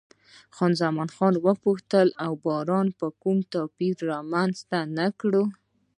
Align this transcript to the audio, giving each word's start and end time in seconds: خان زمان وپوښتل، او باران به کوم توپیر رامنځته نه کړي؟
خان 0.55 0.71
زمان 0.81 1.07
وپوښتل، 1.45 2.07
او 2.25 2.31
باران 2.45 2.87
به 2.97 3.07
کوم 3.21 3.37
توپیر 3.53 3.95
رامنځته 4.11 4.77
نه 4.97 5.07
کړي؟ 5.19 5.43